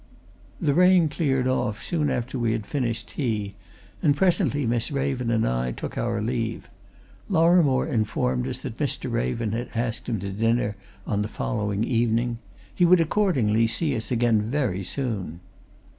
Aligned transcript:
The 0.59 0.73
rain 0.73 1.09
cleared 1.09 1.47
off 1.47 1.83
soon 1.83 2.09
after 2.09 2.39
we 2.39 2.53
had 2.53 2.65
finished 2.65 3.09
tea, 3.09 3.53
and 4.01 4.15
presently 4.17 4.65
Miss 4.65 4.89
Raven 4.91 5.29
and 5.29 5.47
I 5.47 5.71
took 5.71 5.95
our 5.95 6.23
leave. 6.23 6.67
Lorrimore 7.29 7.85
informed 7.87 8.47
us 8.47 8.63
that 8.63 8.77
Mr. 8.77 9.11
Raven 9.11 9.51
had 9.51 9.69
asked 9.75 10.09
him 10.09 10.19
to 10.21 10.31
dinner 10.31 10.75
on 11.05 11.21
the 11.21 11.27
following 11.27 11.83
evening; 11.83 12.39
he 12.73 12.83
would 12.83 12.99
accordingly 12.99 13.67
see 13.67 13.95
us 13.95 14.09
again 14.09 14.41
very 14.41 14.81
soon. 14.81 15.39